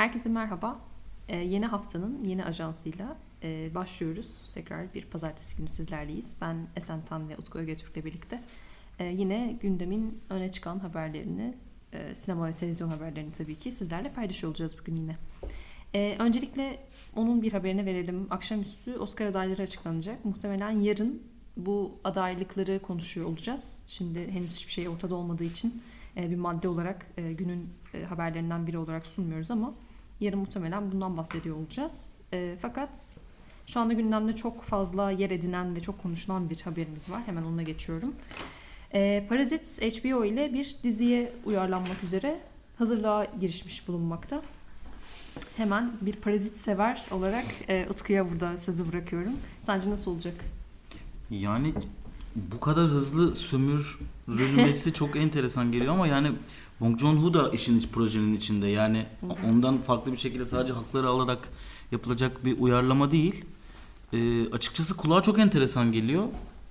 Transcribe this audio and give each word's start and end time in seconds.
Herkese 0.00 0.28
merhaba. 0.28 0.80
Ee, 1.28 1.36
yeni 1.36 1.66
haftanın 1.66 2.24
yeni 2.24 2.44
ajansıyla 2.44 3.16
e, 3.42 3.74
başlıyoruz. 3.74 4.50
Tekrar 4.52 4.94
bir 4.94 5.04
pazartesi 5.04 5.56
günü 5.56 5.68
sizlerleyiz. 5.68 6.36
Ben 6.40 6.56
Esen 6.76 7.04
Tan 7.04 7.28
ve 7.28 7.36
Utku 7.36 7.58
Ögetürk'le 7.58 8.04
birlikte 8.04 8.42
e, 8.98 9.04
yine 9.04 9.58
gündemin 9.62 10.20
öne 10.30 10.52
çıkan 10.52 10.78
haberlerini, 10.78 11.54
e, 11.92 12.14
sinema 12.14 12.46
ve 12.46 12.52
televizyon 12.52 12.88
haberlerini 12.88 13.32
tabii 13.32 13.56
ki 13.56 13.72
sizlerle 13.72 14.12
paylaşıyor 14.12 14.50
olacağız 14.50 14.76
bugün 14.80 14.96
yine. 14.96 15.16
E, 15.94 16.16
öncelikle 16.18 16.78
onun 17.16 17.42
bir 17.42 17.52
haberini 17.52 17.86
verelim. 17.86 18.26
Akşamüstü 18.30 18.98
Oscar 18.98 19.26
adayları 19.26 19.62
açıklanacak. 19.62 20.24
Muhtemelen 20.24 20.80
yarın 20.80 21.22
bu 21.56 21.98
adaylıkları 22.04 22.82
konuşuyor 22.82 23.26
olacağız. 23.26 23.84
Şimdi 23.88 24.30
henüz 24.30 24.50
hiçbir 24.50 24.72
şey 24.72 24.88
ortada 24.88 25.14
olmadığı 25.14 25.44
için 25.44 25.82
e, 26.16 26.30
bir 26.30 26.36
madde 26.36 26.68
olarak 26.68 27.06
e, 27.16 27.32
günün 27.32 27.68
e, 27.94 28.04
haberlerinden 28.04 28.66
biri 28.66 28.78
olarak 28.78 29.06
sunmuyoruz 29.06 29.50
ama 29.50 29.74
yarın 30.20 30.38
muhtemelen 30.38 30.92
bundan 30.92 31.16
bahsediyor 31.16 31.56
olacağız. 31.56 32.20
Fakat 32.58 33.18
şu 33.66 33.80
anda 33.80 33.92
gündemde 33.92 34.36
çok 34.36 34.62
fazla 34.62 35.10
yer 35.10 35.30
edinen 35.30 35.76
ve 35.76 35.80
çok 35.80 36.02
konuşulan 36.02 36.50
bir 36.50 36.60
haberimiz 36.60 37.10
var. 37.10 37.22
Hemen 37.26 37.42
onunla 37.42 37.62
geçiyorum. 37.62 38.14
Parazit 39.28 39.82
HBO 39.82 40.24
ile 40.24 40.52
bir 40.54 40.76
diziye 40.82 41.32
uyarlanmak 41.44 42.04
üzere 42.04 42.40
hazırlığa 42.78 43.24
girişmiş 43.24 43.88
bulunmakta. 43.88 44.42
Hemen 45.56 45.92
bir 46.00 46.12
parazit 46.12 46.56
sever 46.56 47.06
olarak 47.10 47.44
Utku'ya 47.90 48.30
burada 48.30 48.56
sözü 48.56 48.92
bırakıyorum. 48.92 49.32
Sence 49.60 49.90
nasıl 49.90 50.10
olacak? 50.10 50.34
Yani 51.30 51.74
bu 52.36 52.60
kadar 52.60 52.84
hızlı 52.84 53.34
sömürülmesi 53.34 54.92
çok 54.94 55.16
enteresan 55.16 55.72
geliyor 55.72 55.94
ama 55.94 56.06
yani 56.06 56.32
Bong 56.80 57.00
Joon-ho 57.00 57.34
da 57.34 57.50
işin 57.50 57.78
iç 57.78 57.88
projenin 57.88 58.36
içinde. 58.36 58.66
Yani 58.66 59.06
ondan 59.44 59.78
farklı 59.78 60.12
bir 60.12 60.16
şekilde 60.16 60.44
sadece 60.44 60.72
hakları 60.72 61.08
alarak 61.08 61.48
yapılacak 61.92 62.44
bir 62.44 62.60
uyarlama 62.60 63.10
değil. 63.10 63.44
E, 64.12 64.48
açıkçası 64.52 64.96
kulağa 64.96 65.22
çok 65.22 65.38
enteresan 65.38 65.92
geliyor. 65.92 66.24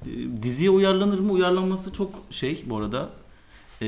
E, 0.06 0.44
diziye 0.44 0.70
uyarlanır 0.70 1.20
mı? 1.20 1.32
Uyarlanması 1.32 1.94
çok 1.94 2.10
şey 2.30 2.64
bu 2.66 2.78
arada. 2.78 3.10
E, 3.82 3.88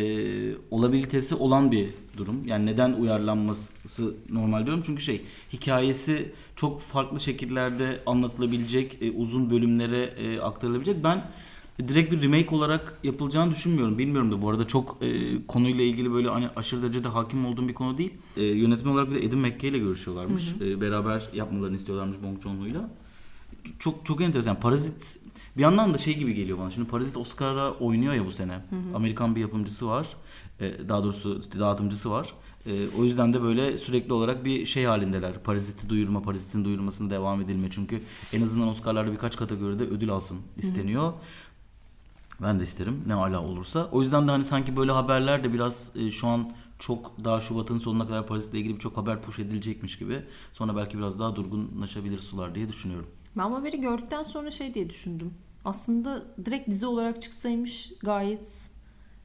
olabilitesi 0.71 1.35
olan 1.35 1.71
bir 1.71 1.89
durum. 2.17 2.47
Yani 2.47 2.65
neden 2.65 2.93
uyarlanması 2.93 4.15
normal 4.29 4.65
diyorum. 4.65 4.83
Çünkü 4.85 5.01
şey 5.01 5.21
hikayesi 5.53 6.31
çok 6.55 6.81
farklı 6.81 7.19
şekillerde 7.19 7.99
anlatılabilecek, 8.05 8.97
e, 9.01 9.11
uzun 9.11 9.51
bölümlere 9.51 10.03
e, 10.03 10.39
aktarılabilecek. 10.39 11.03
Ben 11.03 11.23
direkt 11.87 12.11
bir 12.11 12.21
remake 12.21 12.55
olarak 12.55 12.97
yapılacağını 13.03 13.51
düşünmüyorum. 13.51 13.97
Bilmiyorum 13.97 14.31
da 14.31 14.41
bu 14.41 14.49
arada 14.49 14.67
çok 14.67 14.97
e, 15.01 15.37
konuyla 15.47 15.83
ilgili 15.83 16.13
böyle 16.13 16.29
hani 16.29 16.49
aşırı 16.55 16.81
derecede 16.81 17.07
hakim 17.07 17.45
olduğum 17.45 17.67
bir 17.67 17.73
konu 17.73 17.97
değil. 17.97 18.13
E, 18.37 18.43
yönetmen 18.43 18.91
olarak 18.91 19.09
bir 19.09 19.15
de 19.15 19.25
Edim 19.25 19.39
McKay 19.39 19.69
ile 19.69 19.77
görüşüyorlarmış. 19.77 20.55
Hı 20.59 20.65
hı. 20.65 20.69
E, 20.69 20.81
beraber 20.81 21.29
yapmalarını 21.33 21.75
istiyorlarmış 21.75 22.17
Bong 22.23 22.43
Joon-ho'yla. 22.43 22.89
Çok 23.79 24.05
çok 24.05 24.21
enteresan. 24.21 24.59
Parazit 24.59 25.19
bir 25.57 25.61
yandan 25.61 25.93
da 25.93 25.97
şey 25.97 26.17
gibi 26.17 26.33
geliyor 26.33 26.57
bana. 26.57 26.69
Şimdi 26.69 26.87
Parazit 26.87 27.17
Oscar'a 27.17 27.71
oynuyor 27.71 28.13
ya 28.13 28.25
bu 28.25 28.31
sene. 28.31 28.53
Hı 28.53 28.75
hı. 28.75 28.95
Amerikan 28.95 29.35
bir 29.35 29.41
yapımcısı 29.41 29.87
var. 29.87 30.07
E, 30.59 30.89
daha 30.89 31.03
doğrusu 31.03 31.41
dağıtımcısı 31.59 32.11
var. 32.11 32.33
E, 32.65 32.71
o 32.99 33.03
yüzden 33.03 33.33
de 33.33 33.41
böyle 33.41 33.77
sürekli 33.77 34.13
olarak 34.13 34.45
bir 34.45 34.65
şey 34.65 34.85
halindeler. 34.85 35.43
Paraziti 35.43 35.89
duyurma, 35.89 36.21
parazitin 36.21 36.65
duyurmasına 36.65 37.09
devam 37.09 37.41
edilme. 37.41 37.67
Çünkü 37.71 38.01
en 38.33 38.41
azından 38.41 38.67
Oscar'larda 38.67 39.11
birkaç 39.11 39.37
kategoride 39.37 39.83
ödül 39.83 40.09
alsın 40.09 40.37
isteniyor. 40.57 41.03
Hı 41.03 41.07
hı. 41.07 41.15
Ben 42.41 42.59
de 42.59 42.63
isterim 42.63 43.03
ne 43.07 43.13
ala 43.13 43.43
olursa. 43.43 43.89
O 43.91 44.01
yüzden 44.01 44.27
de 44.27 44.31
hani 44.31 44.43
sanki 44.43 44.77
böyle 44.77 44.91
haberler 44.91 45.43
de 45.43 45.53
biraz 45.53 45.91
e, 45.95 46.11
şu 46.11 46.27
an 46.27 46.51
çok 46.79 47.23
daha 47.23 47.41
Şubat'ın 47.41 47.77
sonuna 47.77 48.07
kadar 48.07 48.27
Paris'le 48.27 48.53
ilgili 48.53 48.75
birçok 48.75 48.97
haber 48.97 49.21
push 49.21 49.39
edilecekmiş 49.39 49.97
gibi. 49.97 50.25
Sonra 50.53 50.75
belki 50.75 50.97
biraz 50.97 51.19
daha 51.19 51.35
durgunlaşabilir 51.35 52.19
sular 52.19 52.55
diye 52.55 52.69
düşünüyorum. 52.69 53.07
Ben 53.37 53.51
bu 53.51 53.55
haberi 53.55 53.81
gördükten 53.81 54.23
sonra 54.23 54.51
şey 54.51 54.73
diye 54.73 54.89
düşündüm. 54.89 55.33
Aslında 55.65 56.23
direkt 56.45 56.69
dizi 56.69 56.85
olarak 56.85 57.21
çıksaymış 57.21 57.93
gayet 58.03 58.71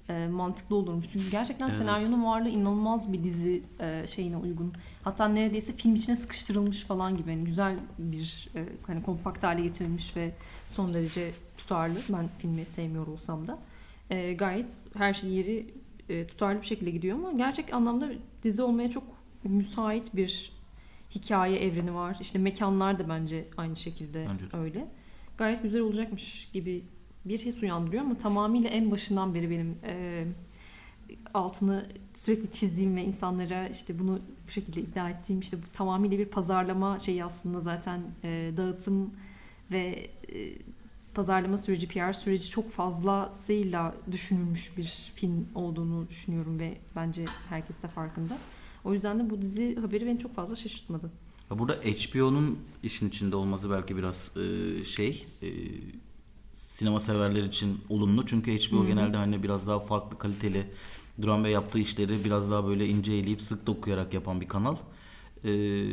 e, 0.09 0.29
mantıklı 0.29 0.77
olurmuş. 0.77 1.07
Çünkü 1.13 1.31
gerçekten 1.31 1.67
evet. 1.67 1.77
senaryonun 1.77 2.25
varlığı 2.25 2.49
inanılmaz 2.49 3.13
bir 3.13 3.25
dizi 3.25 3.63
e, 3.81 4.07
şeyine 4.07 4.37
uygun. 4.37 4.73
Hatta 5.05 5.29
neredeyse 5.29 5.73
film 5.73 5.95
içine 5.95 6.17
sıkıştırılmış 6.17 6.85
falan 6.85 7.17
gibi. 7.17 7.31
Yani 7.31 7.45
güzel 7.45 7.77
bir 7.99 8.49
e, 8.55 8.69
hani 8.87 9.03
kompakt 9.03 9.43
hale 9.43 9.63
getirilmiş 9.63 10.17
ve 10.17 10.35
son 10.69 10.95
derece 10.95 11.35
tutarlı. 11.59 11.99
Ben 12.09 12.29
filmi 12.39 12.67
sevmiyor 12.67 13.07
olsam 13.07 13.47
da. 13.47 13.59
E, 14.11 14.33
gayet 14.33 14.75
her 14.95 15.15
şey 15.15 15.31
yeri 15.31 15.75
e, 16.09 16.27
tutarlı 16.27 16.61
bir 16.61 16.67
şekilde 16.67 16.91
gidiyor 16.91 17.19
ama 17.19 17.33
gerçek 17.33 17.75
anlamda 17.75 18.13
dizi 18.43 18.63
olmaya 18.63 18.91
çok 18.91 19.05
müsait 19.45 20.17
bir 20.17 20.53
hikaye 21.15 21.59
evreni 21.59 21.95
var. 21.95 22.17
İşte 22.21 22.39
mekanlar 22.39 22.99
da 22.99 23.09
bence 23.09 23.45
aynı 23.57 23.77
şekilde 23.77 24.27
bence 24.31 24.57
öyle. 24.57 24.89
Gayet 25.39 25.63
güzel 25.63 25.81
olacakmış 25.81 26.51
gibi 26.53 26.85
bir 27.25 27.39
his 27.39 27.63
uyandırıyor 27.63 28.05
ama 28.05 28.19
tamamıyla 28.19 28.71
en 28.71 28.91
başından 28.91 29.35
beri 29.35 29.51
benim 29.51 29.79
e, 29.85 30.25
altını 31.35 31.87
sürekli 32.15 32.51
çizdiğim 32.51 32.97
ve 32.97 33.05
insanlara 33.05 33.69
işte 33.69 33.99
bunu 33.99 34.19
bu 34.47 34.51
şekilde 34.51 34.81
iddia 34.81 35.11
ettiğim 35.11 35.41
işte 35.41 35.57
bu 35.57 35.73
tamamıyla 35.73 36.19
bir 36.19 36.27
pazarlama 36.27 36.99
şeyi 36.99 37.25
aslında 37.25 37.61
zaten 37.61 38.01
e, 38.25 38.53
dağıtım 38.57 39.11
ve 39.73 40.11
e, 40.33 40.53
pazarlama 41.17 41.59
süreci, 41.59 41.89
PR 41.89 42.13
süreci 42.13 42.51
çok 42.51 42.71
fazlasıyla 42.71 43.95
düşünülmüş 44.13 44.77
bir 44.77 45.13
film 45.15 45.49
olduğunu 45.55 46.09
düşünüyorum 46.09 46.59
ve 46.59 46.79
bence 46.97 47.25
herkes 47.49 47.83
de 47.83 47.89
farkında. 47.89 48.39
O 48.85 48.93
yüzden 48.93 49.21
de 49.21 49.31
bu 49.31 49.43
dizi 49.43 49.77
haberi 49.77 50.07
beni 50.07 50.19
çok 50.19 50.35
fazla 50.35 50.57
şaşırtmadı. 50.57 51.11
Burada 51.51 51.73
HBO'nun 51.73 52.59
işin 52.83 53.09
içinde 53.09 53.37
olması 53.37 53.71
belki 53.71 53.97
biraz 53.97 54.37
e, 54.37 54.85
şey 54.85 55.27
e, 55.43 55.49
sinema 56.53 57.01
severler 57.01 57.45
için 57.45 57.81
olumlu. 57.89 58.27
Çünkü 58.27 58.59
HBO 58.59 58.79
Hı-hı. 58.79 58.87
genelde 58.87 59.17
hani 59.17 59.43
biraz 59.43 59.67
daha 59.67 59.81
farklı 59.81 60.19
kaliteli 60.19 60.67
Duran 61.23 61.45
Bey 61.45 61.53
yaptığı 61.53 61.79
işleri 61.79 62.25
biraz 62.25 62.51
daha 62.51 62.67
böyle 62.67 62.87
ince 62.87 63.13
eleyip 63.13 63.43
sık 63.43 63.67
dokuyarak 63.67 64.15
yapan 64.15 64.41
bir 64.41 64.49
kanal. 64.49 64.77
Ee, 65.45 65.87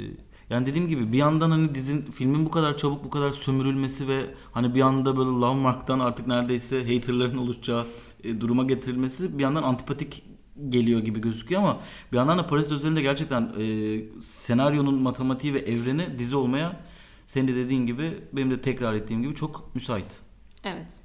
yani 0.54 0.66
dediğim 0.66 0.88
gibi 0.88 1.12
bir 1.12 1.18
yandan 1.18 1.52
hani 1.52 1.76
dizin 1.76 2.02
filmin 2.02 2.46
bu 2.46 2.52
kadar 2.52 2.78
çabuk 2.78 3.04
bu 3.04 3.10
kadar 3.10 3.32
sömürülmesi 3.32 4.08
ve 4.08 4.26
hani 4.52 4.76
bir 4.76 4.82
anda 4.82 5.18
böyle 5.18 5.30
Landmark'tan 5.30 6.00
artık 6.00 6.28
neredeyse 6.28 6.96
haterların 6.96 7.38
oluşacağı 7.38 7.86
e, 8.24 8.42
duruma 8.42 8.64
getirilmesi 8.64 9.38
bir 9.38 9.44
yandan 9.44 9.64
antipatik 9.64 10.24
geliyor 10.70 11.00
gibi 11.00 11.22
gözüküyor 11.22 11.62
ama 11.62 11.80
bir 12.12 12.18
yandan 12.18 12.38
da 12.38 12.48
Paris 12.48 12.72
özelinde 12.72 13.02
gerçekten 13.02 13.54
e, 13.60 14.00
senaryonun 14.22 15.02
matematiği 15.02 15.54
ve 15.54 15.60
evreni 15.60 16.20
dizi 16.20 16.36
olmaya 16.36 16.80
senin 17.26 17.48
de 17.48 17.56
dediğin 17.56 17.86
gibi 17.86 18.24
benim 18.34 18.52
de 18.52 18.62
tekrar 18.62 18.94
ettiğim 18.94 19.24
gibi 19.24 19.36
çok 19.36 19.76
müsait. 19.76 20.22
Evet. 20.64 21.00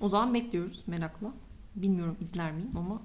O 0.00 0.08
zaman 0.08 0.34
bekliyoruz 0.34 0.82
merakla. 0.86 1.32
Bilmiyorum 1.76 2.16
izler 2.20 2.52
miyim 2.52 2.70
ama 2.76 3.02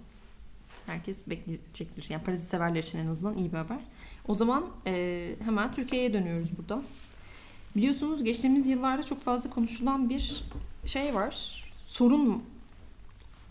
herkes 0.85 1.29
bekleyecektir. 1.29 2.05
Yani 2.09 2.23
parazit 2.23 2.49
severler 2.49 2.83
için 2.83 2.99
en 2.99 3.07
azından 3.07 3.37
iyi 3.37 3.51
bir 3.51 3.57
haber. 3.57 3.79
O 4.27 4.35
zaman 4.35 4.65
e, 4.87 5.35
hemen 5.45 5.71
Türkiye'ye 5.71 6.13
dönüyoruz 6.13 6.57
burada. 6.57 6.81
Biliyorsunuz 7.75 8.23
geçtiğimiz 8.23 8.67
yıllarda 8.67 9.03
çok 9.03 9.21
fazla 9.21 9.49
konuşulan 9.49 10.09
bir 10.09 10.43
şey 10.85 11.15
var. 11.15 11.63
Sorun 11.85 12.43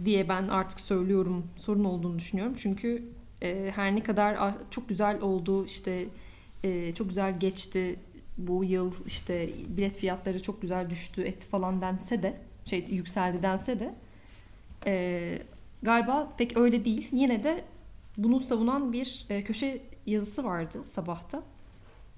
diye 0.04 0.28
ben 0.28 0.48
artık 0.48 0.80
söylüyorum. 0.80 1.46
Sorun 1.56 1.84
olduğunu 1.84 2.18
düşünüyorum. 2.18 2.54
Çünkü 2.58 3.04
e, 3.42 3.72
her 3.74 3.96
ne 3.96 4.00
kadar 4.00 4.54
çok 4.70 4.88
güzel 4.88 5.20
oldu 5.20 5.64
işte 5.64 6.06
e, 6.64 6.92
çok 6.92 7.08
güzel 7.08 7.40
geçti 7.40 7.96
bu 8.38 8.64
yıl 8.64 8.92
işte 9.06 9.50
bilet 9.68 9.98
fiyatları 9.98 10.42
çok 10.42 10.62
güzel 10.62 10.90
düştü 10.90 11.22
etti 11.22 11.46
falan 11.48 11.82
dense 11.82 12.22
de 12.22 12.40
şey 12.64 12.84
yükseldi 12.90 13.42
dense 13.42 13.80
de 13.80 13.94
e, 14.86 15.38
galiba 15.82 16.32
pek 16.38 16.56
öyle 16.56 16.84
değil. 16.84 17.08
Yine 17.12 17.44
de 17.44 17.64
bunu 18.16 18.40
savunan 18.40 18.92
bir 18.92 19.26
e, 19.30 19.44
köşe 19.44 19.80
yazısı 20.06 20.44
vardı 20.44 20.84
sabahta. 20.84 21.42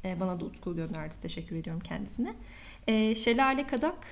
E, 0.05 0.20
bana 0.20 0.40
da 0.40 0.44
Utku 0.44 0.76
gönderdi. 0.76 1.14
Teşekkür 1.23 1.56
ediyorum 1.56 1.82
kendisine. 1.85 2.35
E, 2.87 3.14
Şelale 3.14 3.67
Kadak 3.67 4.06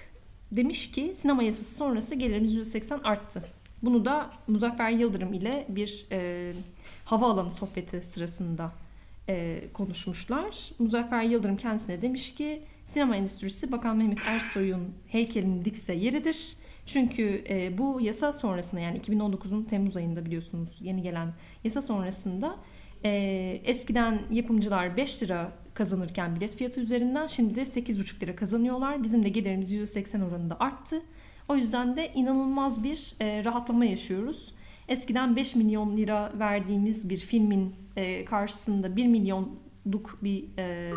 demiş 0.53 0.93
ki 0.93 1.13
sinema 1.17 1.43
yasası 1.43 1.75
sonrası 1.75 2.15
gelirimiz 2.15 2.75
%80 2.75 3.03
arttı. 3.03 3.43
Bunu 3.83 4.05
da 4.05 4.31
Muzaffer 4.47 4.91
Yıldırım 4.91 5.33
ile 5.33 5.67
bir 5.69 6.07
e, 6.13 6.53
havaalanı 7.05 7.51
sohbeti 7.51 8.03
sırasında 8.03 8.73
e, 9.29 9.63
konuşmuşlar. 9.73 10.71
Muzaffer 10.79 11.23
Yıldırım 11.23 11.57
kendisine 11.57 12.03
demiş 12.03 12.35
ki 12.35 12.63
sinema 12.85 13.17
endüstrisi 13.17 13.73
Bakan 13.73 13.97
Mehmet 13.97 14.19
Ersoy'un 14.27 14.95
heykelini 15.09 15.65
dikse 15.65 15.95
yeridir. 15.95 16.57
Çünkü 16.87 17.45
e, 17.49 17.79
bu 17.79 18.01
yasa 18.01 18.33
sonrasında 18.33 18.81
yani 18.81 18.99
2019'un 18.99 19.63
Temmuz 19.63 19.97
ayında 19.97 20.25
biliyorsunuz 20.25 20.69
yeni 20.81 21.03
gelen 21.03 21.33
yasa 21.65 21.83
sonrasında 21.83 22.57
e, 23.05 23.11
eskiden 23.65 24.21
yapımcılar 24.31 24.97
5 24.97 25.23
lira 25.23 25.53
kazanırken 25.75 26.37
bilet 26.37 26.57
fiyatı 26.57 26.81
üzerinden 26.81 27.27
şimdi 27.27 27.55
de 27.55 27.63
8,5 27.63 28.23
lira 28.23 28.37
kazanıyorlar. 28.37 29.03
Bizim 29.03 29.25
de 29.25 29.29
gelirimiz 29.29 29.73
%80 29.73 30.29
oranında 30.29 30.57
arttı. 30.61 31.03
O 31.49 31.57
yüzden 31.57 31.97
de 31.97 32.13
inanılmaz 32.15 32.85
bir 32.85 33.15
e, 33.21 33.45
rahatlama 33.45 33.85
yaşıyoruz. 33.85 34.55
Eskiden 34.89 35.37
5 35.37 35.55
milyon 35.55 35.97
lira 35.97 36.33
verdiğimiz 36.39 37.11
bir 37.11 37.17
filmin 37.17 37.75
e, 37.97 38.25
karşısında 38.25 38.97
1 38.97 39.07
milyonluk 39.07 40.19
bir 40.23 40.45
e, 40.59 40.93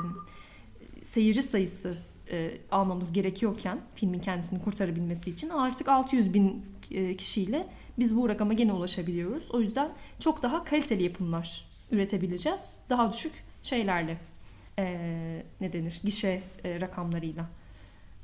seyirci 1.04 1.44
sayısı 1.44 1.98
e, 2.32 2.52
almamız 2.72 3.14
gerekiyorken 3.14 3.80
filmin 3.96 4.20
kendisini 4.20 4.62
kurtarabilmesi 4.62 5.30
için 5.30 5.50
artık 5.50 5.88
600 5.88 6.34
bin 6.34 6.66
e, 6.92 7.16
kişiyle 7.16 7.68
biz 8.00 8.16
bu 8.18 8.30
rakama 8.30 8.54
gene 8.54 8.74
ulaşabiliyoruz. 8.74 9.52
O 9.52 9.62
yüzden 9.62 9.92
çok 10.20 10.44
daha 10.44 10.64
kaliteli 10.64 11.04
yapımlar 11.04 11.69
üretebileceğiz. 11.92 12.80
Daha 12.90 13.12
düşük 13.12 13.34
şeylerle 13.62 14.18
e, 14.80 15.46
ne 15.62 15.74
denir 15.74 16.02
gişe 16.04 16.42
e, 16.64 16.82
rakamlarıyla. 16.82 17.46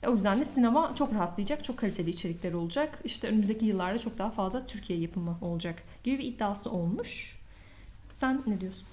O 0.08 0.14
yüzden 0.14 0.40
de 0.40 0.46
sinema 0.46 0.96
çok 0.96 1.14
rahatlayacak, 1.14 1.64
çok 1.64 1.78
kaliteli 1.78 2.10
içerikler 2.10 2.54
olacak. 2.54 3.00
İşte 3.04 3.28
önümüzdeki 3.28 3.66
yıllarda 3.66 4.00
çok 4.00 4.18
daha 4.18 4.30
fazla 4.30 4.66
Türkiye 4.66 5.00
yapımı 5.00 5.38
olacak 5.42 5.84
gibi 6.04 6.20
bir 6.20 6.24
iddiası 6.24 6.72
olmuş. 6.72 7.40
Sen 8.14 8.44
ne 8.48 8.62
diyorsun? 8.62 8.88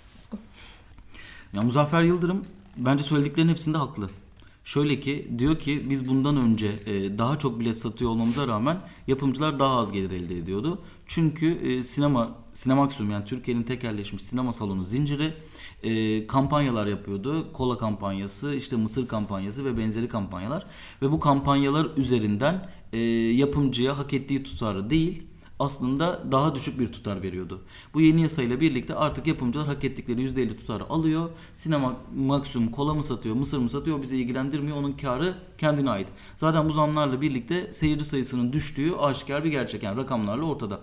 Ya 1.52 1.62
Muzaffer 1.62 2.02
Yıldırım 2.02 2.44
bence 2.76 3.04
söylediklerinin 3.04 3.52
hepsinde 3.52 3.78
haklı. 3.78 4.10
Şöyle 4.64 5.00
ki 5.00 5.28
diyor 5.38 5.56
ki 5.56 5.90
biz 5.90 6.08
bundan 6.08 6.36
önce 6.36 6.66
e, 6.86 7.18
daha 7.18 7.38
çok 7.38 7.60
bilet 7.60 7.78
satıyor 7.78 8.10
olmamıza 8.10 8.48
rağmen 8.48 8.80
yapımcılar 9.06 9.58
daha 9.58 9.78
az 9.78 9.92
gelir 9.92 10.10
elde 10.10 10.38
ediyordu. 10.38 10.82
Çünkü 11.06 11.52
e, 11.52 11.82
sinema 11.82 12.41
Sinemaxum 12.54 13.10
yani 13.10 13.24
Türkiye'nin 13.24 13.62
tekerleşmiş 13.62 14.22
sinema 14.22 14.52
salonu 14.52 14.84
zinciri 14.84 15.34
e, 15.82 16.26
kampanyalar 16.26 16.86
yapıyordu. 16.86 17.52
Kola 17.52 17.78
kampanyası, 17.78 18.54
işte 18.54 18.76
mısır 18.76 19.08
kampanyası 19.08 19.64
ve 19.64 19.78
benzeri 19.78 20.08
kampanyalar. 20.08 20.66
Ve 21.02 21.12
bu 21.12 21.20
kampanyalar 21.20 21.88
üzerinden 21.96 22.68
e, 22.92 22.98
yapımcıya 22.98 23.98
hak 23.98 24.14
ettiği 24.14 24.42
tutarı 24.42 24.90
değil 24.90 25.22
aslında 25.62 26.32
daha 26.32 26.54
düşük 26.54 26.80
bir 26.80 26.92
tutar 26.92 27.22
veriyordu. 27.22 27.62
Bu 27.94 28.00
yeni 28.00 28.22
yasayla 28.22 28.60
birlikte 28.60 28.94
artık 28.94 29.26
yapımcılar 29.26 29.66
hak 29.66 29.84
ettikleri 29.84 30.20
%50 30.22 30.56
tutarı 30.56 30.84
alıyor. 30.84 31.30
Sinema 31.52 31.96
maksimum 32.16 32.70
kola 32.70 32.94
mı 32.94 33.04
satıyor, 33.04 33.34
mısır 33.34 33.58
mı 33.58 33.70
satıyor 33.70 34.02
bizi 34.02 34.16
ilgilendirmiyor. 34.16 34.76
Onun 34.76 34.92
karı 34.92 35.34
kendine 35.58 35.90
ait. 35.90 36.08
Zaten 36.36 36.68
bu 36.68 36.72
zamlarla 36.72 37.20
birlikte 37.20 37.72
seyirci 37.72 38.04
sayısının 38.04 38.52
düştüğü 38.52 38.94
aşikar 38.94 39.44
bir 39.44 39.50
gerçek. 39.50 39.82
Yani 39.82 39.96
rakamlarla 39.96 40.44
ortada. 40.44 40.80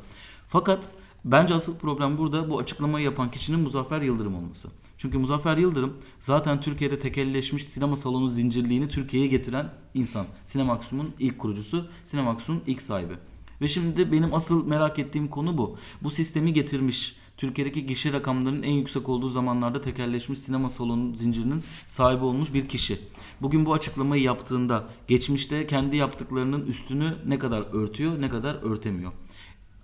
Fakat 0.48 0.89
bence 1.25 1.54
asıl 1.54 1.77
problem 1.77 2.18
burada 2.18 2.50
bu 2.50 2.60
açıklamayı 2.60 3.06
yapan 3.06 3.31
kişinin 3.31 3.60
Muzaffer 3.60 4.01
Yıldırım 4.01 4.36
olması. 4.36 4.69
Çünkü 4.98 5.18
Muzaffer 5.18 5.57
Yıldırım 5.57 5.98
zaten 6.19 6.62
Türkiye'de 6.62 7.00
tekelleşmiş 7.00 7.66
sinema 7.66 7.95
salonu 7.95 8.30
zincirliğini 8.30 8.88
Türkiye'ye 8.88 9.30
getiren 9.30 9.69
insan. 9.94 10.25
Sinemaxum'un 10.45 11.13
ilk 11.19 11.39
kurucusu, 11.39 11.89
Sinemaxum'un 12.06 12.62
ilk 12.68 12.81
sahibi. 12.81 13.13
Ve 13.62 13.68
şimdi 13.68 14.12
benim 14.12 14.33
asıl 14.33 14.68
merak 14.68 15.00
ettiğim 15.00 15.27
konu 15.27 15.57
bu. 15.57 15.77
Bu 16.04 16.10
sistemi 16.10 16.54
getirmiş, 16.54 17.16
Türkiye'deki 17.38 17.86
gişe 17.86 18.13
rakamlarının 18.13 18.63
en 18.63 18.71
yüksek 18.71 19.10
olduğu 19.10 19.30
zamanlarda 19.30 19.81
tekerleşmiş 19.81 20.39
sinema 20.39 20.69
salonu 20.69 21.18
zincirinin 21.18 21.63
sahibi 21.88 22.24
olmuş 22.24 22.54
bir 22.54 22.68
kişi. 22.68 23.00
Bugün 23.42 23.66
bu 23.66 23.74
açıklamayı 23.74 24.24
yaptığında 24.24 24.88
geçmişte 25.07 25.68
kendi 25.68 25.95
yaptıklarının 25.95 26.66
üstünü 26.66 27.16
ne 27.25 27.39
kadar 27.39 27.62
örtüyor, 27.74 28.21
ne 28.21 28.30
kadar 28.30 28.56
örtemiyor. 28.56 29.12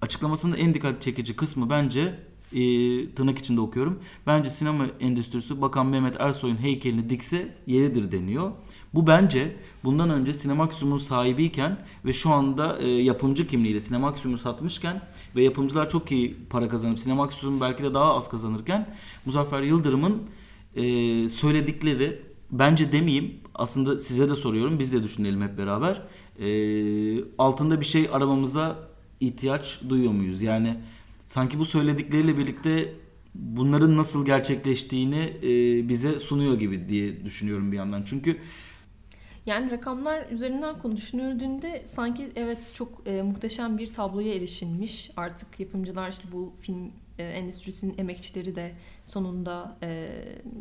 Açıklamasının 0.01 0.57
en 0.57 0.74
dikkat 0.74 1.01
çekici 1.01 1.36
kısmı 1.36 1.69
bence 1.69 2.19
e, 2.53 2.59
tırnak 3.15 3.39
içinde 3.39 3.62
okuyorum. 3.62 4.00
Bence 4.27 4.50
sinema 4.50 4.86
endüstrisi 5.00 5.62
Bakan 5.62 5.86
Mehmet 5.86 6.15
Ersoy'un 6.19 6.57
heykelini 6.57 7.09
dikse 7.09 7.56
yeridir 7.68 8.12
deniyor. 8.12 8.51
Bu 8.94 9.07
bence 9.07 9.56
bundan 9.83 10.09
önce 10.09 10.33
Cinemaximum 10.33 11.00
sahibiyken 11.00 11.77
ve 12.06 12.13
şu 12.13 12.30
anda 12.30 12.77
e, 12.80 12.88
yapımcı 12.88 13.47
kimliğiyle 13.47 13.80
Cinemaximum'u 13.80 14.38
satmışken 14.38 15.01
ve 15.36 15.44
yapımcılar 15.44 15.89
çok 15.89 16.12
iyi 16.12 16.36
para 16.50 16.69
kazanıp 16.69 16.97
Cinemaximum 16.97 17.62
belki 17.62 17.83
de 17.83 17.94
daha 17.94 18.15
az 18.15 18.30
kazanırken 18.30 18.95
Muzaffer 19.25 19.62
Yıldırım'ın 19.62 20.24
e, 20.75 20.83
söyledikleri 21.30 22.21
bence 22.51 22.92
demeyeyim 22.92 23.33
aslında 23.56 24.00
size 24.00 24.30
de 24.30 24.36
soruyorum 24.36 24.80
biz 24.80 24.94
de 24.94 25.03
düşünelim 25.03 25.42
hep 25.42 25.57
beraber 25.57 26.01
e, 26.39 26.47
altında 27.38 27.80
bir 27.81 27.86
şey 27.86 28.09
aramamıza 28.12 28.94
ihtiyaç 29.19 29.81
duyuyor 29.89 30.12
muyuz? 30.12 30.41
Yani 30.41 30.77
sanki 31.25 31.59
bu 31.59 31.65
söyledikleriyle 31.65 32.38
birlikte 32.38 32.94
bunların 33.35 33.97
nasıl 33.97 34.25
gerçekleştiğini 34.25 35.33
e, 35.44 35.50
bize 35.89 36.19
sunuyor 36.19 36.59
gibi 36.59 36.89
diye 36.89 37.25
düşünüyorum 37.25 37.71
bir 37.71 37.77
yandan. 37.77 38.03
Çünkü 38.03 38.38
yani 39.45 39.71
rakamlar 39.71 40.29
üzerinden 40.29 40.79
konu 40.79 40.97
düşünüldüğünde 40.97 41.83
sanki 41.85 42.29
evet 42.35 42.71
çok 42.73 43.07
e, 43.07 43.21
muhteşem 43.21 43.77
bir 43.77 43.94
tabloya 43.94 44.35
erişilmiş. 44.35 45.12
Artık 45.18 45.59
yapımcılar 45.59 46.09
işte 46.09 46.27
bu 46.31 46.53
film 46.61 46.91
e, 47.19 47.23
endüstrisinin 47.23 47.97
emekçileri 47.97 48.56
de 48.56 48.71
sonunda 49.06 49.77
e, 49.83 50.09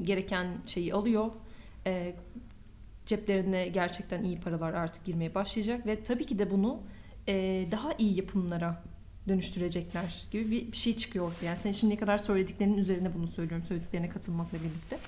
gereken 0.02 0.46
şeyi 0.66 0.94
alıyor. 0.94 1.30
E, 1.86 2.14
ceplerine 3.06 3.68
gerçekten 3.68 4.22
iyi 4.22 4.40
paralar 4.40 4.74
artık 4.74 5.04
girmeye 5.04 5.34
başlayacak 5.34 5.86
ve 5.86 6.02
tabii 6.02 6.26
ki 6.26 6.38
de 6.38 6.50
bunu 6.50 6.80
e, 7.28 7.66
daha 7.70 7.94
iyi 7.98 8.16
yapımlara 8.16 8.82
dönüştürecekler 9.28 10.24
gibi 10.30 10.50
bir, 10.50 10.76
şey 10.76 10.96
çıkıyor 10.96 11.28
ortaya. 11.28 11.46
Yani 11.46 11.58
sen 11.58 11.72
şimdiye 11.72 12.00
kadar 12.00 12.18
söylediklerinin 12.18 12.78
üzerine 12.78 13.14
bunu 13.14 13.26
söylüyorum. 13.26 13.66
Söylediklerine 13.66 14.08
katılmakla 14.08 14.58
birlikte. 14.58 14.98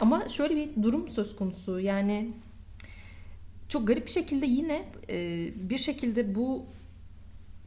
Ama 0.00 0.28
şöyle 0.28 0.56
bir 0.56 0.82
durum 0.82 1.08
söz 1.08 1.36
konusu. 1.36 1.80
Yani 1.80 2.30
çok 3.68 3.86
garip 3.88 4.06
bir 4.06 4.10
şekilde 4.10 4.46
yine 4.46 4.84
e, 5.10 5.48
bir 5.56 5.78
şekilde 5.78 6.34
bu 6.34 6.64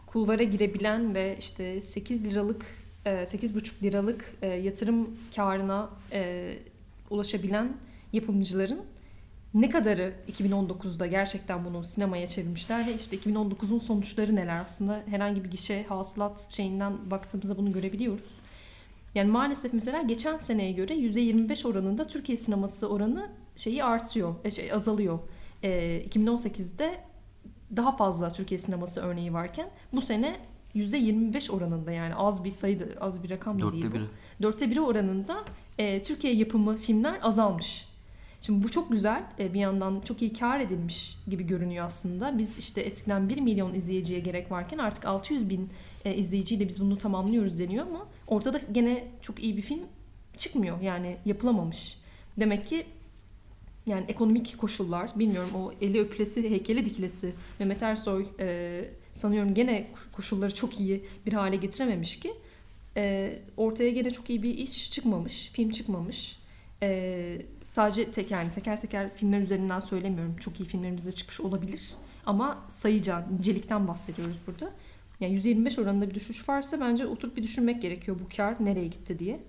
kulvara 0.08 0.44
girebilen 0.44 1.16
ve 1.16 1.36
işte 1.40 1.82
8 1.82 2.26
liralık 2.26 2.66
e, 3.06 3.10
8,5 3.10 3.84
liralık 3.84 4.34
yatırım 4.64 5.18
karına 5.36 5.90
ulaşabilen 7.10 7.78
yapımcıların 8.14 8.82
ne 9.54 9.70
kadarı 9.70 10.14
2019'da 10.32 11.08
gerçekten 11.08 11.66
bunu 11.66 11.84
sinemaya 11.84 12.28
çevirmişler 12.28 12.88
ve 12.88 12.96
işte 12.96 13.18
2019'un 13.18 13.78
sonuçları 13.78 14.36
neler 14.36 14.60
aslında 14.60 15.04
herhangi 15.06 15.44
bir 15.44 15.52
gişe 15.52 15.84
hasılat 15.84 16.48
şeyinden 16.52 17.12
baktığımızda 17.12 17.58
bunu 17.58 17.72
görebiliyoruz. 17.72 18.34
Yani 19.16 19.32
maalesef 19.32 19.74
mesela 19.74 20.02
geçen 20.02 20.38
seneye 20.38 20.72
göre 20.72 20.94
%25 20.94 21.68
oranında 21.68 22.04
Türkiye 22.04 22.38
sineması 22.38 22.90
oranı 22.90 23.30
şeyi 23.56 23.84
artıyor, 23.84 24.36
e, 24.44 24.52
şey 24.52 24.74
azalıyor. 24.74 25.20
E, 25.64 25.70
2018'de 26.10 27.00
daha 27.76 27.98
fazla 27.98 28.30
Türkiye 28.30 28.58
sineması 28.58 29.02
örneği 29.02 29.34
varken 29.34 29.70
bu 29.94 30.02
sene 30.02 30.36
%25 30.76 31.52
oranında 31.52 31.92
yani 31.92 32.16
az 32.16 32.44
bir 32.44 32.52
sayıdır, 32.52 32.98
az 33.02 33.24
bir 33.24 33.30
rakam 33.30 33.62
değil 33.62 33.86
bu. 33.92 34.44
Dörtte 34.44 34.70
biri 34.70 34.82
oranında 34.82 35.46
e, 35.78 36.04
Türkiye 36.04 36.34
yapımı 36.34 36.78
filmler 36.78 37.20
azalmış. 37.22 37.89
Şimdi 38.42 38.64
bu 38.64 38.72
çok 38.72 38.92
güzel. 38.92 39.24
E, 39.40 39.54
bir 39.54 39.60
yandan 39.60 40.02
çok 40.02 40.22
iyi 40.22 40.34
kar 40.34 40.60
edilmiş 40.60 41.18
gibi 41.28 41.48
görünüyor 41.48 41.86
aslında. 41.86 42.38
Biz 42.38 42.58
işte 42.58 42.82
eskiden 42.82 43.30
1 43.30 43.38
milyon 43.38 43.74
izleyiciye 43.74 44.20
gerek 44.20 44.52
varken 44.52 44.78
artık 44.78 45.06
600 45.06 45.50
bin 45.50 45.70
e, 46.06 46.16
izleyiciyle 46.16 46.68
biz 46.68 46.82
bunu 46.82 46.98
tamamlıyoruz 46.98 47.60
deniyor 47.60 47.88
ama 47.88 48.08
ortada 48.28 48.62
gene 48.72 49.08
çok 49.22 49.44
iyi 49.44 49.58
bir 49.58 49.62
film 49.62 49.80
çıkmıyor. 50.38 50.82
Yani 50.82 51.18
yapılamamış. 51.26 51.98
Demek 52.38 52.68
ki 52.68 52.86
yani 53.88 54.06
ekonomik 54.08 54.58
koşullar 54.58 55.12
bilmiyorum 55.20 55.50
o 55.56 55.72
eli 55.82 56.00
öpülesi 56.00 56.50
heykeli 56.50 56.86
dikilesi 56.86 57.34
Mehmet 57.60 57.84
Ersoy 57.84 58.26
e, 58.40 58.86
sanıyorum 59.14 59.54
gene 59.54 59.88
koşulları 60.12 60.54
çok 60.54 60.80
iyi 60.80 61.06
bir 61.26 61.34
hale 61.34 61.56
getirememiş 61.56 62.20
ki 62.20 62.34
e, 62.98 63.34
ortaya 63.58 63.90
gene 63.90 64.12
çok 64.12 64.30
iyi 64.30 64.44
bir 64.44 64.58
iş 64.58 64.92
çıkmamış 64.92 65.50
film 65.54 65.70
çıkmamış 65.70 66.39
e, 66.84 67.42
sadece 67.64 68.12
tek 68.12 68.32
yani 68.32 68.52
teker 68.52 68.82
teker 68.82 69.10
filmler 69.10 69.40
üzerinden 69.40 69.80
söylemiyorum. 69.80 70.36
Çok 70.36 70.60
iyi 70.60 70.66
filmlerimize 70.66 71.12
çıkmış 71.12 71.42
olabilir. 71.42 71.94
Ama 72.26 72.66
sayıca 72.68 73.28
nicelikten 73.38 73.88
bahsediyoruz 73.88 74.38
burada. 74.48 74.72
Yani 75.20 75.34
125 75.34 75.80
oranında 75.80 76.10
bir 76.10 76.14
düşüş 76.14 76.50
varsa 76.50 76.80
bence 76.80 77.08
oturup 77.08 77.38
bir 77.38 77.44
düşünmek 77.44 77.82
gerekiyor 77.82 78.18
bu 78.20 78.38
kar 78.38 78.66
nereye 78.66 78.88
gitti 78.88 79.20
diye. 79.20 79.40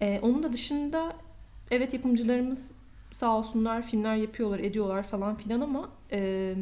E, 0.00 0.20
onun 0.22 0.42
da 0.42 0.52
dışında 0.52 1.16
evet 1.70 1.94
yapımcılarımız 1.94 2.74
sağ 3.10 3.38
olsunlar 3.38 3.82
filmler 3.82 4.16
yapıyorlar 4.16 4.58
ediyorlar 4.58 5.02
falan 5.02 5.36
filan 5.36 5.60
ama 5.60 5.90
e, 6.12 6.54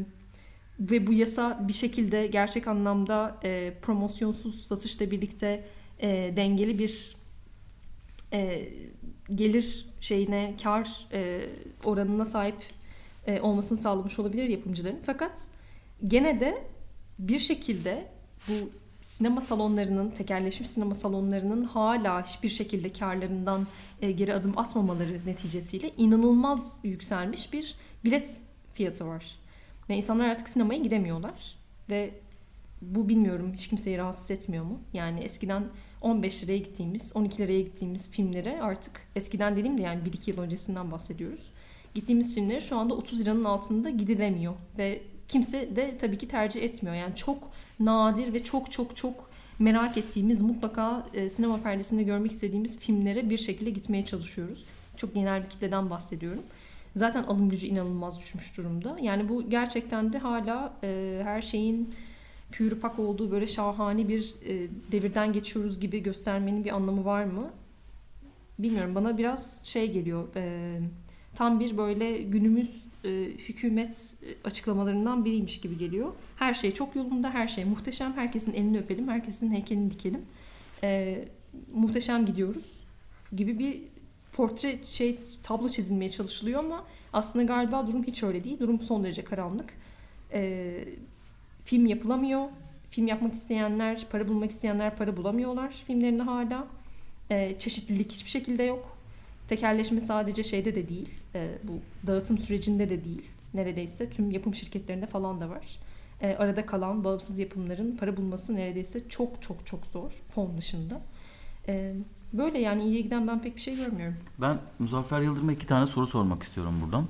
ve 0.80 1.06
bu 1.06 1.12
yasa 1.12 1.68
bir 1.68 1.72
şekilde 1.72 2.26
gerçek 2.26 2.68
anlamda 2.68 3.36
e, 3.44 3.74
promosyonsuz 3.82 4.66
satışla 4.66 5.10
birlikte 5.10 5.64
e, 6.00 6.32
dengeli 6.36 6.78
bir 6.78 7.16
e, 8.34 8.68
gelir 9.34 9.86
şeyine 10.00 10.54
kar 10.62 11.06
e, 11.12 11.48
oranına 11.84 12.24
sahip 12.24 12.56
e, 13.26 13.40
olmasını 13.40 13.78
sağlamış 13.78 14.18
olabilir 14.18 14.48
yapımcıların. 14.48 15.00
Fakat 15.06 15.50
gene 16.06 16.40
de 16.40 16.64
bir 17.18 17.38
şekilde 17.38 18.06
bu 18.48 18.52
sinema 19.00 19.40
salonlarının, 19.40 20.10
tekerleşmiş 20.10 20.70
sinema 20.70 20.94
salonlarının 20.94 21.64
hala 21.64 22.26
hiçbir 22.26 22.48
şekilde 22.48 22.92
karlarından 22.92 23.66
e, 24.02 24.12
geri 24.12 24.34
adım 24.34 24.58
atmamaları 24.58 25.20
neticesiyle 25.26 25.90
inanılmaz 25.96 26.78
yükselmiş 26.82 27.52
bir 27.52 27.74
bilet 28.04 28.40
fiyatı 28.72 29.06
var. 29.06 29.38
Yani 29.88 29.98
insanlar 29.98 30.28
artık 30.28 30.48
sinemaya 30.48 30.80
gidemiyorlar 30.80 31.56
ve 31.90 32.10
bu 32.82 33.08
bilmiyorum 33.08 33.52
hiç 33.52 33.68
kimseyi 33.68 33.98
rahatsız 33.98 34.30
etmiyor 34.30 34.64
mu? 34.64 34.80
Yani 34.92 35.20
eskiden 35.20 35.64
15 36.04 36.42
liraya 36.42 36.58
gittiğimiz, 36.58 37.12
12 37.16 37.42
liraya 37.42 37.60
gittiğimiz 37.60 38.10
filmlere 38.10 38.62
artık 38.62 39.00
eskiden 39.16 39.56
dediğim 39.56 39.78
de 39.78 39.82
yani 39.82 40.00
1-2 40.02 40.30
yıl 40.30 40.38
öncesinden 40.38 40.92
bahsediyoruz. 40.92 41.50
Gittiğimiz 41.94 42.34
filmlere 42.34 42.60
şu 42.60 42.76
anda 42.76 42.94
30 42.94 43.20
liranın 43.20 43.44
altında 43.44 43.90
gidilemiyor 43.90 44.54
ve 44.78 45.02
kimse 45.28 45.76
de 45.76 45.98
tabii 45.98 46.18
ki 46.18 46.28
tercih 46.28 46.62
etmiyor. 46.62 46.96
Yani 46.96 47.16
çok 47.16 47.50
nadir 47.80 48.32
ve 48.32 48.42
çok 48.42 48.70
çok 48.70 48.96
çok 48.96 49.30
merak 49.58 49.96
ettiğimiz 49.96 50.42
mutlaka 50.42 51.06
e, 51.14 51.28
sinema 51.28 51.62
perdesinde 51.62 52.02
görmek 52.02 52.32
istediğimiz 52.32 52.78
filmlere 52.78 53.30
bir 53.30 53.38
şekilde 53.38 53.70
gitmeye 53.70 54.04
çalışıyoruz. 54.04 54.64
Çok 54.96 55.14
genel 55.14 55.44
bir 55.44 55.50
kitleden 55.50 55.90
bahsediyorum. 55.90 56.42
Zaten 56.96 57.22
alım 57.22 57.48
gücü 57.48 57.66
inanılmaz 57.66 58.20
düşmüş 58.20 58.56
durumda. 58.56 58.96
Yani 59.00 59.28
bu 59.28 59.50
gerçekten 59.50 60.12
de 60.12 60.18
hala 60.18 60.72
e, 60.82 61.20
her 61.24 61.42
şeyin 61.42 61.94
pürüpak 62.52 62.98
olduğu 62.98 63.30
böyle 63.30 63.46
şahane 63.46 64.08
bir 64.08 64.34
e, 64.46 64.68
devirden 64.92 65.32
geçiyoruz 65.32 65.80
gibi 65.80 66.02
göstermenin 66.02 66.64
bir 66.64 66.74
anlamı 66.74 67.04
var 67.04 67.24
mı? 67.24 67.50
Bilmiyorum 68.58 68.94
bana 68.94 69.18
biraz 69.18 69.66
şey 69.66 69.92
geliyor. 69.92 70.36
E, 70.36 70.78
tam 71.34 71.60
bir 71.60 71.76
böyle 71.76 72.22
günümüz 72.22 72.84
e, 73.04 73.08
hükümet 73.48 74.16
açıklamalarından 74.44 75.24
biriymiş 75.24 75.60
gibi 75.60 75.78
geliyor. 75.78 76.12
Her 76.36 76.54
şey 76.54 76.74
çok 76.74 76.96
yolunda, 76.96 77.30
her 77.30 77.48
şey 77.48 77.64
muhteşem. 77.64 78.12
Herkesin 78.12 78.52
elini 78.52 78.78
öpelim, 78.78 79.08
herkesin 79.08 79.52
heykelini 79.52 79.90
dikelim. 79.90 80.22
E, 80.82 81.24
muhteşem 81.74 82.26
gidiyoruz 82.26 82.80
gibi 83.32 83.58
bir 83.58 83.82
portre 84.32 84.78
şey 84.84 85.18
tablo 85.42 85.68
çizilmeye 85.68 86.10
çalışılıyor 86.10 86.58
ama 86.58 86.84
aslında 87.12 87.44
galiba 87.44 87.86
durum 87.86 88.04
hiç 88.04 88.22
öyle 88.22 88.44
değil. 88.44 88.58
Durum 88.58 88.82
son 88.82 89.04
derece 89.04 89.24
karanlık. 89.24 89.74
E, 90.32 90.84
film 91.64 91.86
yapılamıyor. 91.86 92.48
Film 92.90 93.06
yapmak 93.06 93.34
isteyenler, 93.34 94.06
para 94.12 94.28
bulmak 94.28 94.50
isteyenler 94.50 94.96
para 94.96 95.16
bulamıyorlar 95.16 95.70
filmlerinde 95.86 96.22
hala. 96.22 96.66
E, 97.30 97.58
çeşitlilik 97.58 98.12
hiçbir 98.12 98.30
şekilde 98.30 98.62
yok. 98.62 98.96
Tekerleşme 99.48 100.00
sadece 100.00 100.42
şeyde 100.42 100.74
de 100.74 100.88
değil, 100.88 101.08
e, 101.34 101.48
bu 101.64 101.72
dağıtım 102.06 102.38
sürecinde 102.38 102.90
de 102.90 103.04
değil. 103.04 103.22
Neredeyse 103.54 104.10
tüm 104.10 104.30
yapım 104.30 104.54
şirketlerinde 104.54 105.06
falan 105.06 105.40
da 105.40 105.48
var. 105.48 105.78
E, 106.20 106.36
arada 106.36 106.66
kalan 106.66 107.04
bağımsız 107.04 107.38
yapımların 107.38 107.96
para 107.96 108.16
bulması 108.16 108.54
neredeyse 108.56 109.08
çok 109.08 109.42
çok 109.42 109.66
çok 109.66 109.86
zor 109.86 110.10
fon 110.28 110.58
dışında. 110.58 111.00
E, 111.68 111.94
böyle 112.32 112.58
yani 112.58 112.84
iyiye 112.84 113.00
giden 113.00 113.28
ben 113.28 113.42
pek 113.42 113.56
bir 113.56 113.60
şey 113.60 113.76
görmüyorum. 113.76 114.16
Ben 114.38 114.58
Muzaffer 114.78 115.20
Yıldırım'a 115.20 115.52
iki 115.52 115.66
tane 115.66 115.86
soru 115.86 116.06
sormak 116.06 116.42
istiyorum 116.42 116.74
buradan. 116.84 117.06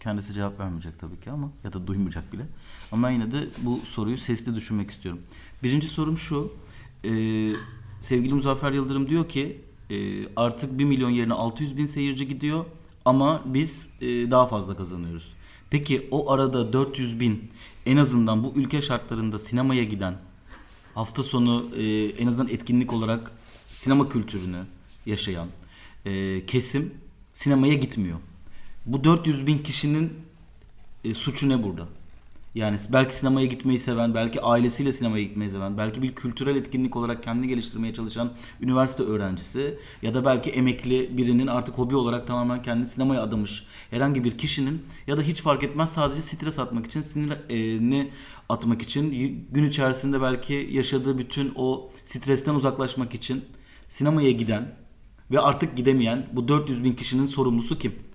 Kendisi 0.00 0.34
cevap 0.34 0.60
vermeyecek 0.60 0.98
tabii 0.98 1.20
ki 1.20 1.30
ama 1.30 1.50
ya 1.64 1.72
da 1.72 1.86
duymayacak 1.86 2.32
bile. 2.32 2.42
Ama 2.92 3.08
ben 3.08 3.12
yine 3.12 3.32
de 3.32 3.48
bu 3.58 3.80
soruyu 3.84 4.18
sesli 4.18 4.54
düşünmek 4.54 4.90
istiyorum. 4.90 5.20
Birinci 5.62 5.86
sorum 5.86 6.18
şu. 6.18 6.52
E, 7.04 7.10
sevgili 8.00 8.34
Muzaffer 8.34 8.72
Yıldırım 8.72 9.08
diyor 9.08 9.28
ki 9.28 9.60
e, 9.90 10.28
artık 10.36 10.78
1 10.78 10.84
milyon 10.84 11.10
yerine 11.10 11.32
600 11.34 11.76
bin 11.76 11.84
seyirci 11.84 12.28
gidiyor 12.28 12.64
ama 13.04 13.42
biz 13.44 13.90
e, 14.00 14.06
daha 14.06 14.46
fazla 14.46 14.76
kazanıyoruz. 14.76 15.32
Peki 15.70 16.08
o 16.10 16.30
arada 16.30 16.72
400 16.72 17.20
bin 17.20 17.50
en 17.86 17.96
azından 17.96 18.44
bu 18.44 18.52
ülke 18.56 18.82
şartlarında 18.82 19.38
sinemaya 19.38 19.84
giden 19.84 20.14
hafta 20.94 21.22
sonu 21.22 21.70
e, 21.76 22.04
en 22.04 22.26
azından 22.26 22.48
etkinlik 22.48 22.92
olarak 22.92 23.32
sinema 23.72 24.08
kültürünü 24.08 24.62
yaşayan 25.06 25.48
e, 26.06 26.46
kesim 26.46 26.94
sinemaya 27.32 27.74
gitmiyor. 27.74 28.18
Bu 28.86 29.04
400 29.04 29.46
bin 29.46 29.58
kişinin 29.58 30.12
e, 31.04 31.14
suçu 31.14 31.48
ne 31.48 31.62
burada? 31.62 31.88
Yani 32.54 32.76
belki 32.92 33.16
sinemaya 33.16 33.46
gitmeyi 33.46 33.78
seven, 33.78 34.14
belki 34.14 34.40
ailesiyle 34.42 34.92
sinemaya 34.92 35.24
gitmeyi 35.24 35.50
seven, 35.50 35.78
belki 35.78 36.02
bir 36.02 36.14
kültürel 36.14 36.56
etkinlik 36.56 36.96
olarak 36.96 37.22
kendini 37.22 37.48
geliştirmeye 37.48 37.94
çalışan 37.94 38.32
üniversite 38.60 39.02
öğrencisi 39.02 39.78
ya 40.02 40.14
da 40.14 40.24
belki 40.24 40.50
emekli 40.50 41.18
birinin 41.18 41.46
artık 41.46 41.78
hobi 41.78 41.96
olarak 41.96 42.26
tamamen 42.26 42.62
kendini 42.62 42.86
sinemaya 42.86 43.22
adamış 43.22 43.66
herhangi 43.90 44.24
bir 44.24 44.38
kişinin 44.38 44.82
ya 45.06 45.18
da 45.18 45.22
hiç 45.22 45.40
fark 45.40 45.62
etmez 45.62 45.92
sadece 45.92 46.22
stres 46.22 46.58
atmak 46.58 46.86
için, 46.86 47.00
sinirini 47.00 48.10
atmak 48.48 48.82
için, 48.82 49.10
gün 49.50 49.64
içerisinde 49.64 50.22
belki 50.22 50.68
yaşadığı 50.72 51.18
bütün 51.18 51.52
o 51.56 51.90
stresten 52.04 52.54
uzaklaşmak 52.54 53.14
için 53.14 53.44
sinemaya 53.88 54.30
giden 54.30 54.74
ve 55.30 55.40
artık 55.40 55.76
gidemeyen 55.76 56.26
bu 56.32 56.48
400 56.48 56.84
bin 56.84 56.92
kişinin 56.92 57.26
sorumlusu 57.26 57.78
kim? 57.78 58.09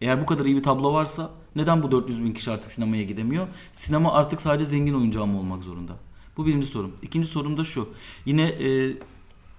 Eğer 0.00 0.20
bu 0.20 0.26
kadar 0.26 0.44
iyi 0.44 0.56
bir 0.56 0.62
tablo 0.62 0.92
varsa 0.92 1.30
neden 1.56 1.82
bu 1.82 1.90
400 1.90 2.24
bin 2.24 2.32
kişi 2.32 2.50
artık 2.50 2.72
sinemaya 2.72 3.02
gidemiyor? 3.02 3.46
Sinema 3.72 4.12
artık 4.12 4.40
sadece 4.40 4.64
zengin 4.64 4.94
oyuncağı 4.94 5.26
mı 5.26 5.38
olmak 5.38 5.64
zorunda? 5.64 5.92
Bu 6.36 6.46
birinci 6.46 6.66
sorum. 6.66 6.92
İkinci 7.02 7.28
sorum 7.28 7.58
da 7.58 7.64
şu. 7.64 7.88
Yine 8.26 8.42
e, 8.48 8.96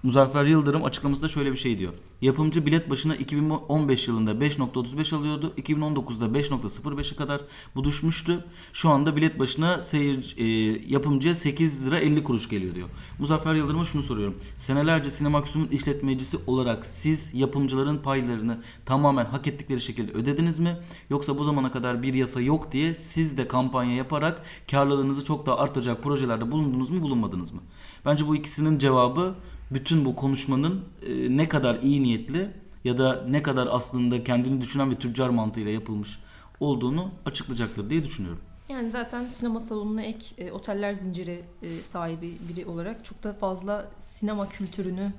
Muzaffer 0.02 0.44
Yıldırım 0.44 0.84
açıklamasında 0.84 1.28
şöyle 1.28 1.52
bir 1.52 1.56
şey 1.56 1.78
diyor. 1.78 1.92
Yapımcı 2.20 2.66
bilet 2.66 2.90
başına 2.90 3.16
2015 3.16 4.08
yılında 4.08 4.32
5.35 4.32 5.16
alıyordu. 5.16 5.52
2019'da 5.56 6.38
5.05'e 6.38 7.16
kadar 7.16 7.40
bu 7.74 7.84
düşmüştü. 7.84 8.44
Şu 8.72 8.88
anda 8.88 9.16
bilet 9.16 9.38
başına 9.38 9.80
seyir, 9.80 10.34
e, 10.38 10.44
yapımcıya 10.88 11.34
8 11.34 11.86
lira 11.86 11.98
50 11.98 12.24
kuruş 12.24 12.48
geliyor 12.48 12.74
diyor. 12.74 12.88
Muzaffer 13.18 13.54
Yıldırım'a 13.54 13.84
şunu 13.84 14.02
soruyorum. 14.02 14.38
Senelerce 14.56 15.10
Sinemaksim'in 15.10 15.68
işletmecisi 15.68 16.36
olarak 16.46 16.86
siz 16.86 17.34
yapımcıların 17.34 17.98
paylarını 17.98 18.58
tamamen 18.86 19.24
hak 19.24 19.46
ettikleri 19.46 19.80
şekilde 19.80 20.12
ödediniz 20.12 20.58
mi? 20.58 20.78
Yoksa 21.10 21.38
bu 21.38 21.44
zamana 21.44 21.70
kadar 21.70 22.02
bir 22.02 22.14
yasa 22.14 22.40
yok 22.40 22.72
diye 22.72 22.94
siz 22.94 23.38
de 23.38 23.48
kampanya 23.48 23.94
yaparak 23.94 24.42
karlılığınızı 24.70 25.24
çok 25.24 25.46
daha 25.46 25.58
artacak 25.58 26.02
projelerde 26.02 26.50
bulundunuz 26.50 26.90
mu 26.90 27.02
bulunmadınız 27.02 27.52
mı? 27.52 27.60
Bence 28.04 28.26
bu 28.26 28.36
ikisinin 28.36 28.78
cevabı 28.78 29.34
bütün 29.70 30.04
bu 30.04 30.16
konuşmanın 30.16 30.84
e, 31.02 31.36
ne 31.36 31.48
kadar 31.48 31.76
iyi 31.82 32.02
niyetli 32.02 32.50
ya 32.84 32.98
da 32.98 33.24
ne 33.28 33.42
kadar 33.42 33.68
aslında 33.70 34.24
kendini 34.24 34.60
düşünen 34.60 34.90
ve 34.90 34.94
tüccar 34.94 35.28
mantığıyla 35.28 35.72
yapılmış 35.72 36.18
olduğunu 36.60 37.10
açıklayacaktır 37.26 37.90
diye 37.90 38.04
düşünüyorum. 38.04 38.40
Yani 38.68 38.90
zaten 38.90 39.24
sinema 39.24 39.60
salonuna 39.60 40.02
ek 40.02 40.26
e, 40.38 40.52
oteller 40.52 40.94
zinciri 40.94 41.42
e, 41.62 41.82
sahibi 41.82 42.38
biri 42.48 42.66
olarak 42.66 43.04
çok 43.04 43.22
da 43.22 43.32
fazla 43.32 43.90
sinema 43.98 44.48
kültürünü 44.48 45.12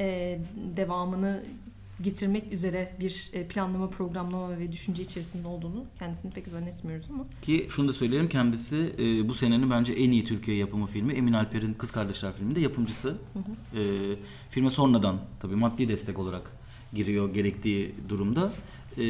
e, 0.00 0.38
devamını 0.76 1.44
getirmek 2.02 2.52
üzere 2.52 2.96
bir 3.00 3.30
e, 3.32 3.48
planlama, 3.48 3.90
programlama 3.90 4.58
ve 4.58 4.72
düşünce 4.72 5.02
içerisinde 5.02 5.48
olduğunu 5.48 5.84
kendisini 5.98 6.32
pek 6.32 6.48
zannetmiyoruz 6.48 7.10
ama. 7.10 7.24
Ki 7.42 7.66
şunu 7.70 7.88
da 7.88 7.92
söyleyelim 7.92 8.28
kendisi 8.28 8.94
e, 8.98 9.28
bu 9.28 9.34
senenin 9.34 9.70
bence 9.70 9.92
en 9.92 10.10
iyi 10.10 10.24
Türkiye 10.24 10.56
yapımı 10.56 10.86
filmi 10.86 11.12
Emin 11.12 11.32
Alper'in 11.32 11.74
Kız 11.74 11.90
Kardeşler 11.90 12.32
filminde 12.32 12.60
yapımcısı. 12.60 13.08
Hı 13.08 13.38
hı. 13.38 13.80
E, 13.80 14.16
filme 14.50 14.70
sonradan 14.70 15.20
tabii 15.40 15.56
maddi 15.56 15.88
destek 15.88 16.18
olarak 16.18 16.52
giriyor 16.92 17.34
gerektiği 17.34 17.94
durumda. 18.08 18.52
E, 18.98 19.04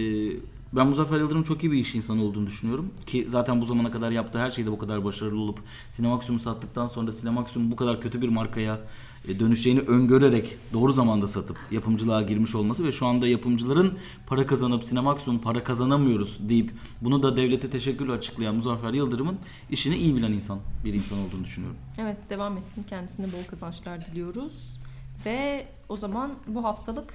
ben 0.72 0.86
Muzaffer 0.86 1.18
Yıldırım 1.18 1.42
çok 1.42 1.64
iyi 1.64 1.72
bir 1.72 1.78
iş 1.78 1.94
insanı 1.94 2.24
olduğunu 2.24 2.46
düşünüyorum. 2.46 2.90
Ki 3.06 3.24
zaten 3.28 3.60
bu 3.60 3.66
zamana 3.66 3.90
kadar 3.90 4.10
yaptığı 4.10 4.38
her 4.38 4.50
şeyde 4.50 4.70
bu 4.70 4.78
kadar 4.78 5.04
başarılı 5.04 5.40
olup 5.40 5.58
Cinemaxim'u 5.90 6.38
sattıktan 6.38 6.86
sonra 6.86 7.12
Cinemaxim'u 7.12 7.70
bu 7.70 7.76
kadar 7.76 8.00
kötü 8.00 8.22
bir 8.22 8.28
markaya 8.28 8.80
dönüşeceğini 9.28 9.80
öngörerek 9.80 10.56
doğru 10.72 10.92
zamanda 10.92 11.28
satıp 11.28 11.56
yapımcılığa 11.70 12.22
girmiş 12.22 12.54
olması 12.54 12.84
ve 12.84 12.92
şu 12.92 13.06
anda 13.06 13.26
yapımcıların 13.26 13.98
para 14.26 14.46
kazanıp 14.46 14.84
Cinemaxim'un 14.84 15.38
para 15.38 15.64
kazanamıyoruz 15.64 16.48
deyip 16.48 16.72
bunu 17.00 17.22
da 17.22 17.36
devlete 17.36 17.70
teşekkürle 17.70 18.12
açıklayan 18.12 18.54
Muzaffer 18.54 18.92
Yıldırım'ın 18.92 19.38
işini 19.70 19.96
iyi 19.96 20.16
bilen 20.16 20.32
insan 20.32 20.58
bir 20.84 20.94
insan 20.94 21.18
olduğunu 21.18 21.44
düşünüyorum. 21.44 21.78
Evet 21.98 22.16
devam 22.30 22.56
etsin 22.56 22.84
kendisine 22.88 23.26
bol 23.26 23.44
kazançlar 23.50 24.06
diliyoruz. 24.06 24.80
Ve 25.26 25.66
o 25.88 25.96
zaman 25.96 26.30
bu 26.46 26.64
haftalık 26.64 27.14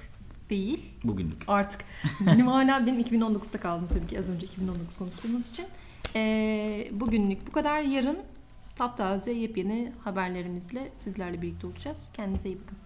değil. 0.50 0.80
Bugünlük. 1.04 1.44
Artık 1.48 1.84
benim 2.20 2.46
hala 2.46 2.86
benim 2.86 3.00
2019'da 3.00 3.60
kaldım 3.60 3.88
tabii 3.88 4.06
ki 4.06 4.18
az 4.18 4.28
önce 4.28 4.46
2019 4.46 4.96
konuştuğumuz 4.96 5.50
için. 5.50 5.66
Ee, 6.14 6.90
bugünlük 6.92 7.46
bu 7.46 7.52
kadar. 7.52 7.80
Yarın 7.80 8.18
taptaze 8.76 9.32
yepyeni 9.32 9.92
haberlerimizle 10.04 10.90
sizlerle 10.94 11.42
birlikte 11.42 11.66
olacağız. 11.66 12.10
Kendinize 12.12 12.48
iyi 12.48 12.58
bakın. 12.62 12.85